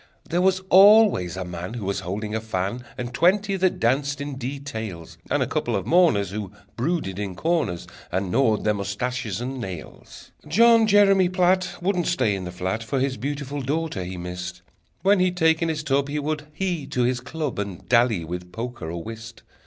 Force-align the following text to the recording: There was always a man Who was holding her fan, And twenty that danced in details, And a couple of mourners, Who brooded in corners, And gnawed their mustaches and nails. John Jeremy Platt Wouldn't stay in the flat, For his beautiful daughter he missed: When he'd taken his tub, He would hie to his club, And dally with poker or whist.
There 0.27 0.41
was 0.41 0.61
always 0.69 1.37
a 1.37 1.45
man 1.45 1.75
Who 1.75 1.85
was 1.85 1.99
holding 1.99 2.31
her 2.31 2.39
fan, 2.39 2.83
And 2.97 3.13
twenty 3.13 3.55
that 3.55 3.79
danced 3.79 4.19
in 4.19 4.35
details, 4.35 5.19
And 5.29 5.43
a 5.43 5.45
couple 5.45 5.75
of 5.75 5.85
mourners, 5.85 6.31
Who 6.31 6.51
brooded 6.75 7.19
in 7.19 7.35
corners, 7.35 7.85
And 8.11 8.31
gnawed 8.31 8.63
their 8.63 8.73
mustaches 8.73 9.39
and 9.39 9.61
nails. 9.61 10.31
John 10.47 10.87
Jeremy 10.87 11.29
Platt 11.29 11.75
Wouldn't 11.83 12.07
stay 12.07 12.33
in 12.33 12.45
the 12.45 12.51
flat, 12.51 12.81
For 12.81 12.99
his 12.99 13.17
beautiful 13.17 13.61
daughter 13.61 14.03
he 14.03 14.17
missed: 14.17 14.63
When 15.03 15.19
he'd 15.19 15.37
taken 15.37 15.69
his 15.69 15.83
tub, 15.83 16.09
He 16.09 16.17
would 16.17 16.47
hie 16.59 16.87
to 16.89 17.03
his 17.03 17.19
club, 17.19 17.59
And 17.59 17.87
dally 17.87 18.25
with 18.25 18.51
poker 18.51 18.89
or 18.89 19.03
whist. 19.03 19.43